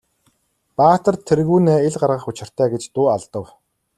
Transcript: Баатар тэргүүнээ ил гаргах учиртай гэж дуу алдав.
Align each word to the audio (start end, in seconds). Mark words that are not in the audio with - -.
Баатар 0.77 1.15
тэргүүнээ 1.27 1.79
ил 1.87 1.95
гаргах 2.01 2.25
учиртай 2.31 2.67
гэж 2.73 2.83
дуу 2.95 3.07
алдав. 3.15 3.45